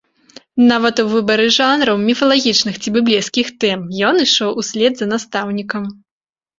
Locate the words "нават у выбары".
0.71-1.45